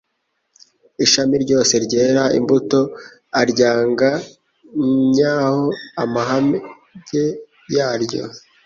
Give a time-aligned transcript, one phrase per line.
[1.05, 2.79] «Ishami ryose ryera imbuto,
[3.41, 5.65] aryanganyaho
[6.03, 7.23] amahage
[7.75, 8.23] yaryo,